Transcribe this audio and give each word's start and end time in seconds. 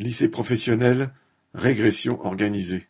Lycée 0.00 0.28
professionnel, 0.28 1.08
régression 1.54 2.24
organisée. 2.24 2.86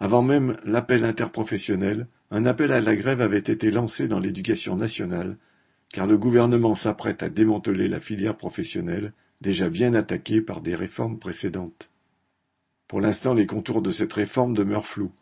Avant 0.00 0.20
même 0.20 0.58
l'appel 0.64 1.02
interprofessionnel, 1.02 2.08
un 2.30 2.44
appel 2.44 2.72
à 2.72 2.80
la 2.82 2.94
grève 2.94 3.22
avait 3.22 3.38
été 3.38 3.70
lancé 3.70 4.06
dans 4.06 4.18
l'éducation 4.18 4.76
nationale, 4.76 5.38
car 5.90 6.06
le 6.06 6.18
gouvernement 6.18 6.74
s'apprête 6.74 7.22
à 7.22 7.30
démanteler 7.30 7.88
la 7.88 8.00
filière 8.00 8.36
professionnelle, 8.36 9.14
déjà 9.40 9.70
bien 9.70 9.94
attaquée 9.94 10.42
par 10.42 10.60
des 10.60 10.74
réformes 10.74 11.18
précédentes. 11.18 11.88
Pour 12.86 13.00
l'instant, 13.00 13.32
les 13.32 13.46
contours 13.46 13.80
de 13.80 13.90
cette 13.90 14.12
réforme 14.12 14.52
demeurent 14.52 14.86
flous. 14.86 15.12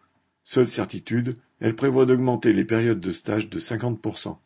Seule 0.43 0.67
certitude, 0.67 1.37
elle 1.61 1.77
prévoit 1.77 2.07
d'augmenter 2.07 2.53
les 2.53 2.65
périodes 2.65 3.01
de 3.01 3.11
stage 3.13 3.49
de 3.49 3.61
50%. 3.61 4.37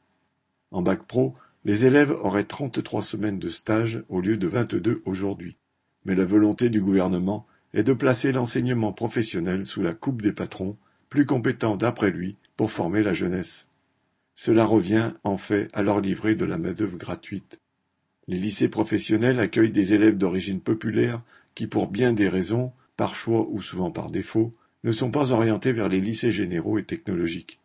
En 0.71 0.83
bac 0.83 1.03
pro, 1.05 1.33
les 1.65 1.87
élèves 1.87 2.11
auraient 2.11 2.45
33 2.45 3.03
semaines 3.03 3.39
de 3.39 3.49
stage 3.49 4.05
au 4.11 4.21
lieu 4.21 4.37
de 4.37 4.49
22 4.49 5.01
aujourd'hui. 5.07 5.57
Mais 6.11 6.17
la 6.17 6.25
volonté 6.25 6.71
du 6.71 6.81
gouvernement 6.81 7.47
est 7.73 7.85
de 7.85 7.93
placer 7.93 8.33
l'enseignement 8.33 8.93
professionnel 8.93 9.65
sous 9.65 9.81
la 9.81 9.95
coupe 9.95 10.23
des 10.23 10.33
patrons, 10.33 10.77
plus 11.09 11.25
compétents 11.25 11.77
d'après 11.77 12.11
lui 12.11 12.35
pour 12.57 12.73
former 12.73 13.05
la 13.05 13.13
jeunesse. 13.13 13.69
Cela 14.35 14.65
revient, 14.65 15.13
en 15.23 15.37
fait, 15.37 15.69
à 15.73 15.83
leur 15.83 16.01
livrer 16.01 16.35
de 16.35 16.45
la 16.45 16.59
main-d'œuvre 16.59 16.99
gratuite. 16.99 17.61
Les 18.27 18.41
lycées 18.41 18.69
professionnels 18.69 19.39
accueillent 19.39 19.71
des 19.71 19.95
élèves 19.95 20.19
d'origine 20.19 20.61
populaire 20.61 21.23
qui, 21.55 21.69
pour 21.69 21.87
bien 21.87 22.13
des 22.13 22.29
raisons, 22.29 22.73
par 22.97 23.15
choix 23.15 23.47
ou 23.49 23.63
souvent 23.63 23.93
par 23.93 24.11
défaut, 24.11 24.51
ne 24.83 24.91
sont 24.91 25.13
pas 25.13 25.31
orientés 25.31 25.73
vers 25.73 25.89
les 25.89 26.01
lycées 26.01 26.33
généraux 26.33 26.79
et 26.79 26.85
technologiques. 26.85 27.61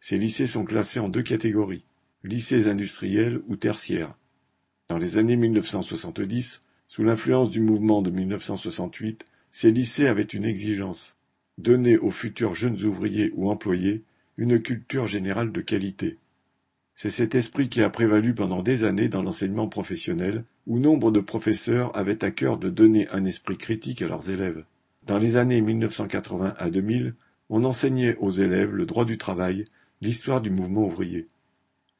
Ces 0.00 0.16
lycées 0.16 0.46
sont 0.46 0.64
classés 0.64 1.00
en 1.00 1.10
deux 1.10 1.20
catégories 1.22 1.84
lycées 2.24 2.68
industriels 2.68 3.42
ou 3.48 3.56
tertiaires. 3.56 4.14
Dans 4.88 4.96
les 4.96 5.18
années 5.18 5.36
1970, 5.36 6.62
sous 6.88 7.02
l'influence 7.02 7.50
du 7.50 7.60
mouvement 7.60 8.02
de 8.02 8.10
1968, 8.10 9.24
ces 9.50 9.70
lycées 9.70 10.06
avaient 10.06 10.22
une 10.22 10.44
exigence 10.44 11.16
donner 11.58 11.96
aux 11.96 12.10
futurs 12.10 12.54
jeunes 12.54 12.82
ouvriers 12.82 13.32
ou 13.34 13.50
employés 13.50 14.04
une 14.36 14.60
culture 14.60 15.06
générale 15.06 15.52
de 15.52 15.60
qualité. 15.60 16.18
C'est 16.94 17.10
cet 17.10 17.34
esprit 17.34 17.68
qui 17.68 17.82
a 17.82 17.90
prévalu 17.90 18.34
pendant 18.34 18.62
des 18.62 18.84
années 18.84 19.08
dans 19.08 19.22
l'enseignement 19.22 19.68
professionnel, 19.68 20.44
où 20.66 20.78
nombre 20.78 21.10
de 21.10 21.20
professeurs 21.20 21.96
avaient 21.96 22.24
à 22.24 22.30
cœur 22.30 22.58
de 22.58 22.70
donner 22.70 23.08
un 23.08 23.24
esprit 23.24 23.56
critique 23.56 24.02
à 24.02 24.08
leurs 24.08 24.30
élèves. 24.30 24.64
Dans 25.06 25.18
les 25.18 25.36
années 25.36 25.60
1980 25.60 26.54
à 26.58 26.70
2000, 26.70 27.14
on 27.48 27.64
enseignait 27.64 28.16
aux 28.16 28.30
élèves 28.30 28.74
le 28.74 28.86
droit 28.86 29.04
du 29.04 29.18
travail, 29.18 29.66
l'histoire 30.00 30.40
du 30.40 30.50
mouvement 30.50 30.86
ouvrier. 30.86 31.28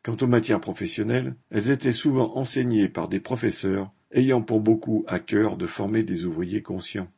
Quant 0.02 0.16
aux 0.20 0.26
matières 0.26 0.60
professionnelles, 0.60 1.34
elles 1.50 1.70
étaient 1.70 1.92
souvent 1.92 2.36
enseignées 2.36 2.88
par 2.88 3.08
des 3.08 3.20
professeurs 3.20 3.90
ayant 4.16 4.40
pour 4.40 4.60
beaucoup 4.60 5.04
à 5.06 5.18
cœur 5.18 5.58
de 5.58 5.66
former 5.66 6.02
des 6.02 6.24
ouvriers 6.24 6.62
conscients. 6.62 7.08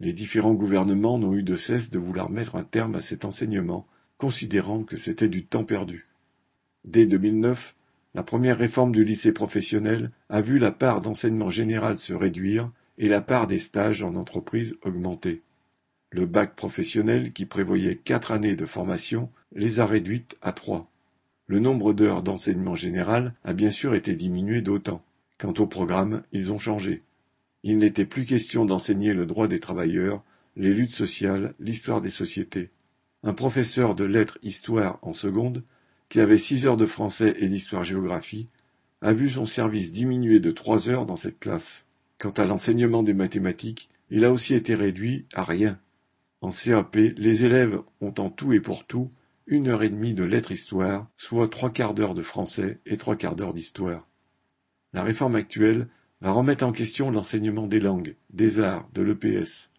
Les 0.00 0.12
différents 0.12 0.52
gouvernements 0.52 1.16
n'ont 1.16 1.34
eu 1.34 1.44
de 1.44 1.54
cesse 1.54 1.90
de 1.90 1.98
vouloir 1.98 2.28
mettre 2.28 2.56
un 2.56 2.64
terme 2.64 2.96
à 2.96 3.00
cet 3.00 3.24
enseignement, 3.24 3.86
considérant 4.18 4.82
que 4.82 4.96
c'était 4.96 5.28
du 5.28 5.44
temps 5.46 5.64
perdu. 5.64 6.04
Dès 6.84 7.06
2009, 7.06 7.76
la 8.14 8.24
première 8.24 8.58
réforme 8.58 8.90
du 8.90 9.04
lycée 9.04 9.30
professionnel 9.30 10.10
a 10.28 10.40
vu 10.40 10.58
la 10.58 10.72
part 10.72 11.00
d'enseignement 11.00 11.50
général 11.50 11.98
se 11.98 12.12
réduire 12.12 12.68
et 12.98 13.08
la 13.08 13.20
part 13.20 13.46
des 13.46 13.60
stages 13.60 14.02
en 14.02 14.16
entreprise 14.16 14.76
augmenter. 14.82 15.40
Le 16.10 16.26
bac 16.26 16.56
professionnel, 16.56 17.32
qui 17.32 17.46
prévoyait 17.46 17.96
quatre 17.96 18.32
années 18.32 18.56
de 18.56 18.66
formation, 18.66 19.30
les 19.54 19.78
a 19.78 19.86
réduites 19.86 20.36
à 20.42 20.52
trois. 20.52 20.82
Le 21.46 21.60
nombre 21.60 21.92
d'heures 21.92 22.24
d'enseignement 22.24 22.74
général 22.74 23.32
a 23.44 23.52
bien 23.52 23.70
sûr 23.70 23.94
été 23.94 24.16
diminué 24.16 24.62
d'autant. 24.62 25.00
Quant 25.38 25.54
au 25.58 25.66
programme, 25.66 26.22
ils 26.32 26.52
ont 26.52 26.58
changé. 26.58 27.02
Il 27.62 27.78
n'était 27.78 28.04
plus 28.04 28.24
question 28.24 28.64
d'enseigner 28.64 29.12
le 29.12 29.26
droit 29.26 29.48
des 29.48 29.60
travailleurs, 29.60 30.22
les 30.56 30.72
luttes 30.72 30.94
sociales, 30.94 31.54
l'histoire 31.58 32.00
des 32.00 32.10
sociétés. 32.10 32.70
Un 33.22 33.32
professeur 33.32 33.94
de 33.94 34.04
lettres 34.04 34.38
histoire 34.42 34.98
en 35.02 35.12
seconde, 35.12 35.64
qui 36.08 36.20
avait 36.20 36.38
six 36.38 36.66
heures 36.66 36.76
de 36.76 36.86
français 36.86 37.34
et 37.38 37.48
d'histoire-géographie, 37.48 38.46
a 39.00 39.12
vu 39.12 39.30
son 39.30 39.46
service 39.46 39.92
diminuer 39.92 40.40
de 40.40 40.50
trois 40.50 40.88
heures 40.88 41.06
dans 41.06 41.16
cette 41.16 41.40
classe. 41.40 41.86
Quant 42.18 42.30
à 42.30 42.44
l'enseignement 42.44 43.02
des 43.02 43.14
mathématiques, 43.14 43.88
il 44.10 44.24
a 44.24 44.32
aussi 44.32 44.54
été 44.54 44.74
réduit 44.74 45.26
à 45.34 45.44
rien. 45.44 45.78
En 46.40 46.50
CAP, 46.50 46.96
les 47.16 47.44
élèves 47.44 47.80
ont 48.00 48.14
en 48.18 48.30
tout 48.30 48.52
et 48.52 48.60
pour 48.60 48.86
tout 48.86 49.10
une 49.46 49.68
heure 49.68 49.82
et 49.82 49.90
demie 49.90 50.14
de 50.14 50.24
lettres-histoire, 50.24 51.08
soit 51.16 51.48
trois 51.48 51.70
quarts 51.70 51.94
d'heure 51.94 52.14
de 52.14 52.22
français 52.22 52.80
et 52.86 52.96
trois 52.96 53.16
quarts 53.16 53.36
d'heure 53.36 53.52
d'histoire. 53.52 54.06
La 54.94 55.02
réforme 55.02 55.34
actuelle 55.34 55.88
va 56.20 56.30
remettre 56.30 56.64
en 56.64 56.70
question 56.70 57.10
l'enseignement 57.10 57.66
des 57.66 57.80
langues, 57.80 58.14
des 58.30 58.60
arts, 58.60 58.88
de 58.94 59.02
l'EPS. 59.02 59.70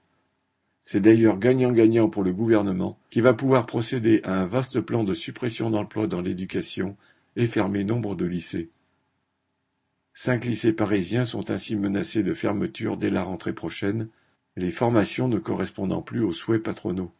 C'est 0.84 1.00
d'ailleurs 1.00 1.40
gagnant-gagnant 1.40 2.10
pour 2.10 2.22
le 2.22 2.34
gouvernement 2.34 3.00
qui 3.10 3.22
va 3.22 3.34
pouvoir 3.34 3.66
procéder 3.66 4.20
à 4.26 4.42
un 4.42 4.46
vaste 4.46 4.82
plan 4.82 5.06
de 5.06 5.14
suppression 5.14 5.72
d'emplois 5.72 6.08
dans 6.08 6.22
l'éducation 6.22 6.98
et 7.38 7.48
fermer 7.48 7.86
nombre 7.86 8.16
de 8.16 8.26
lycées. 8.26 8.70
Cinq 10.14 10.44
lycées 10.44 10.74
parisiens 10.74 11.24
sont 11.24 11.50
ainsi 11.50 11.78
menacés 11.78 12.22
de 12.22 12.34
fermeture 12.34 12.98
dès 12.98 13.10
la 13.10 13.24
rentrée 13.24 13.54
prochaine, 13.54 14.10
les 14.58 14.72
formations 14.72 15.30
ne 15.30 15.40
correspondant 15.40 16.02
plus 16.02 16.24
aux 16.24 16.34
souhaits 16.34 16.62
patronaux. 16.62 17.12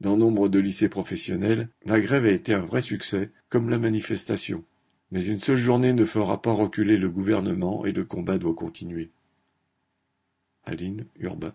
Dans 0.00 0.16
nombre 0.16 0.48
de 0.48 0.58
lycées 0.58 0.88
professionnels, 0.88 1.68
la 1.84 2.00
grève 2.00 2.26
a 2.26 2.30
été 2.32 2.52
un 2.52 2.66
vrai 2.66 2.80
succès, 2.80 3.30
comme 3.48 3.70
la 3.70 3.78
manifestation. 3.78 4.64
Mais 5.12 5.26
une 5.26 5.40
seule 5.40 5.56
journée 5.56 5.92
ne 5.92 6.06
fera 6.06 6.40
pas 6.40 6.54
reculer 6.54 6.96
le 6.96 7.10
gouvernement 7.10 7.84
et 7.84 7.92
le 7.92 8.02
combat 8.02 8.38
doit 8.38 8.54
continuer. 8.54 9.10
Aline 10.64 11.04
Urbain 11.16 11.54